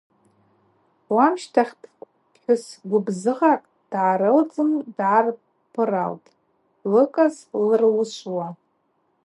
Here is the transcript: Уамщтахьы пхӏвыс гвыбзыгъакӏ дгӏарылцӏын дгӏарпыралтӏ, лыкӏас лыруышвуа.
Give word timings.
Уамщтахьы 1.13 1.77
пхӏвыс 2.33 2.63
гвыбзыгъакӏ 2.89 3.67
дгӏарылцӏын 3.89 4.71
дгӏарпыралтӏ, 4.87 6.29
лыкӏас 6.91 7.35
лыруышвуа. 7.65 8.47